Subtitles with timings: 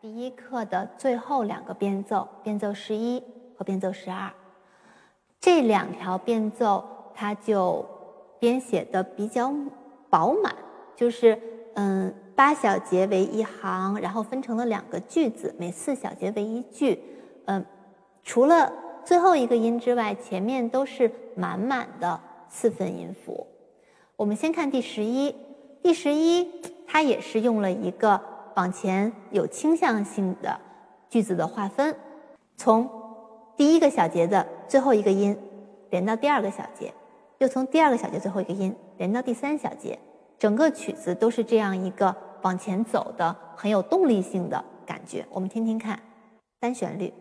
[0.00, 3.20] 第一课的最后两个变奏，变奏十一
[3.56, 4.30] 和变奏十二，
[5.40, 7.84] 这两条变奏它就
[8.38, 9.52] 编写的比较
[10.08, 10.54] 饱满，
[10.94, 11.36] 就是
[11.74, 17.02] 嗯八小节为一行，然后分成了两个句子，每四小节为一句，
[17.46, 17.66] 嗯，
[18.22, 18.72] 除了
[19.04, 23.44] 最后一个音之外，前面都是满满的四分音符。
[24.14, 25.34] 我们先看第十一，
[25.82, 26.48] 第十一
[26.86, 28.37] 它也是用了一个。
[28.58, 30.60] 往前有倾向性的
[31.08, 31.94] 句子的划分，
[32.56, 32.90] 从
[33.56, 35.38] 第一个小节的最后一个音
[35.90, 36.92] 连到第二个小节，
[37.38, 39.96] 又从第二个小节最后一个音连到第三小节，
[40.40, 45.24] 整个曲子都是这样一个往前走的很有动力性的感觉。
[45.30, 45.96] 我们听听看，
[46.58, 47.14] 单旋律。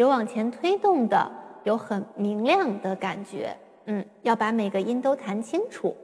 [0.00, 1.30] 有往前推动的，
[1.62, 5.94] 有很明亮的感觉，嗯，要把每个音都弹清楚。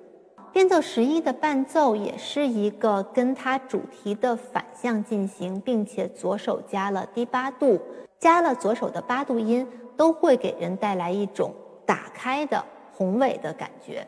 [0.52, 7.80] 变奏十一的伴奏也是一个跟它主题的反向进行，并且左手加了低八度，
[8.19, 11.50] 加了左手的八度音，都会给人带来一种
[11.86, 14.06] 打开的宏伟的感觉。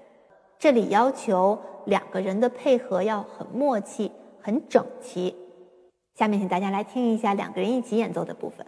[0.59, 5.35] 这里要求两个人的配合要很默契、很整齐。
[6.15, 8.67] 下面请大家来听一下两个人一起演奏的部分。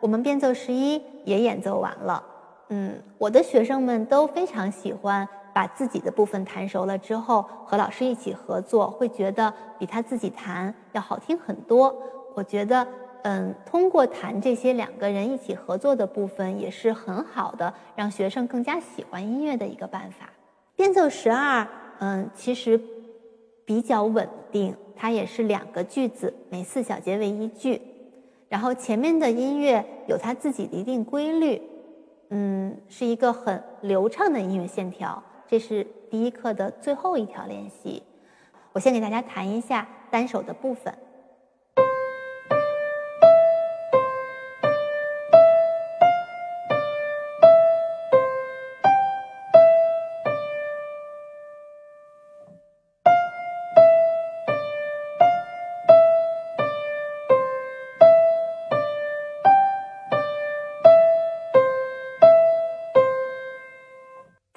[0.00, 2.22] 我们变奏十一也演奏完了。
[2.70, 11.94] 嗯，我的学生们都非常喜欢把自己的部分弹熟了之后和老师一起合作，会觉得比他自己弹要好听很多。
[12.34, 12.86] 我觉得，
[13.22, 20.30] 嗯，通过弹这些两个人一起合作的部分，也是很好的让学生更加喜欢音乐的一个办法。
[20.76, 21.66] 变奏十二，
[21.98, 22.80] 嗯，其实
[23.64, 27.82] 比较稳定，它也是两个句子，每四小节为一句。
[28.50, 31.62] 然后前面的音乐有它自己的一定规律，
[32.30, 35.22] 嗯，是一个很流畅的音乐线条。
[35.46, 38.02] 这是第一课的最后一条练习，
[38.72, 40.92] 我先给大家弹一下单手的部分。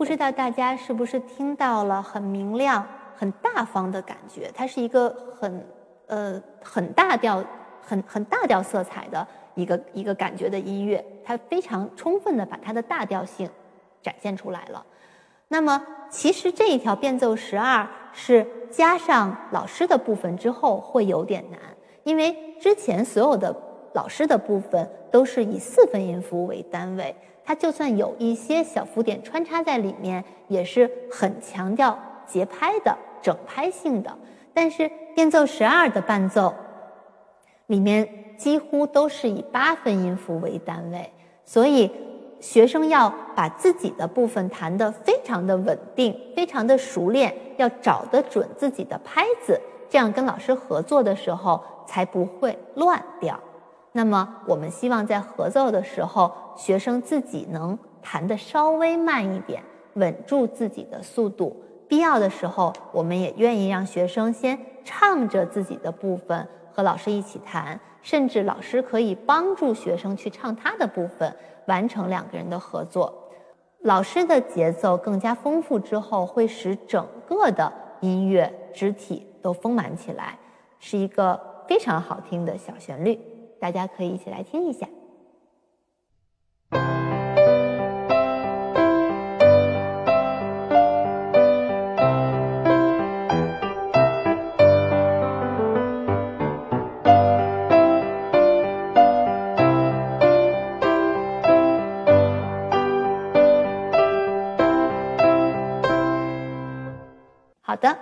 [0.04, 4.52] 不知道大家是不是听到了很明亮、很大方的感觉？
[4.54, 5.10] 它是一个
[5.40, 5.66] 很
[6.08, 7.42] 呃很大调、
[7.82, 9.26] 很很大调色彩的
[9.56, 13.50] 一个一个感觉的音乐，它非常充分的把它的大调性
[14.02, 14.86] 展现出来了。
[15.48, 21.58] 那么，其实这一条变奏十二是加上老师的部分之后会有点难，
[22.04, 23.56] 因为之前所有的
[23.94, 27.16] 老师的部分都是以四分音符为单位。
[27.46, 34.16] 它就算有一些小浮点穿插在里面，也是很强调节拍的整拍性的。
[34.54, 36.54] 但是变奏十二的伴奏
[37.68, 41.12] 里面几乎都是以八分音符为单位，
[41.44, 41.92] 所以
[42.40, 53.40] 学生要把自己的部分弹得非常的稳定，非常的熟练，要找得准自己的拍子，这样跟老师合作的时候才不会乱掉。
[53.96, 61.56] 那么，我们希望在合奏的时候，学生自己能弹得稍微慢一点，稳住自己的速度。
[61.88, 71.32] 必要的时候，我们也愿意让学生先唱着自己的部分和老师一起弹，甚至老师可以帮助学生去唱他的部分，
[71.68, 73.14] 完成两个人的合作。
[73.82, 80.40] 老师的节奏更加丰富之后，会使整个的音乐肢体都丰满起来，
[80.80, 83.20] 是一个非常好听的小旋律。
[83.64, 84.86] 大家可以一起来听一下。
[107.62, 107.98] 好的，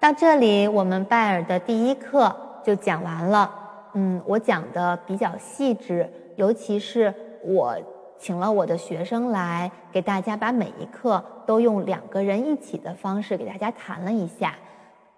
[0.00, 2.34] 到这里我们拜尔的第一课
[2.64, 3.67] 就讲完了。
[3.94, 7.12] 嗯，我讲的比较细致，尤其是
[7.42, 7.76] 我
[8.18, 14.54] 请了我的学生来给大家把每一课都用两个人一起的方式给大家谈了一下。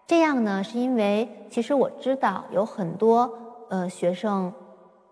[0.07, 3.33] 这样呢，是因为其实我知道有很多
[3.69, 4.53] 呃学生、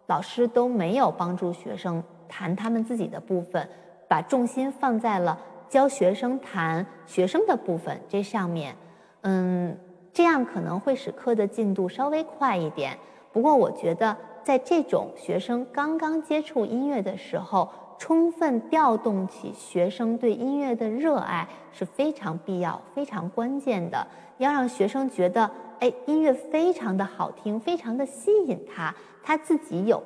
[0.07, 3.69] 老师都没有帮助学生谈他们自己的部分，
[4.09, 5.39] 把重心放在了
[5.69, 8.75] 教学生谈学生的部分这上面。
[9.23, 9.77] 嗯，
[10.13, 12.97] 这样可能会使课的进度稍微快一点。
[13.33, 24.07] 不过，我觉得在这种学生刚刚接触音乐的时候，充分调动起学生对音乐的热爱是非常必要、非常关键的。
[24.39, 30.03] 要让学生觉得，哎，音乐非常的好听，非常的吸引他，他自己有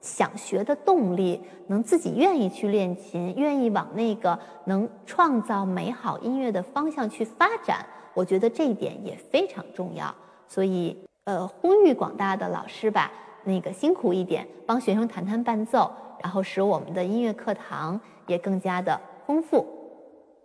[0.00, 7.84] 想学的动力，能自己愿意去练琴，愿意往那个能创造美好音乐的方向去发展。
[8.14, 10.14] 我觉得这一点也非常重要。
[10.46, 13.10] 所以，呃，呼吁广大的老师吧，
[13.44, 15.90] 那个辛苦一点，帮学生弹弹伴奏，
[16.22, 19.66] 然后使我们的音乐课堂也更加的丰富。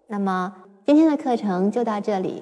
[0.08, 0.56] 那么，
[0.86, 2.42] 今天的课程就到这里。